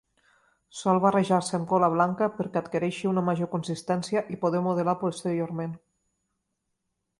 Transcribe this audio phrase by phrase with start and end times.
[0.77, 5.79] Sol barrejar-se amb cola blanca perquè adquireixi una major consistència i poder modelar posteriorment.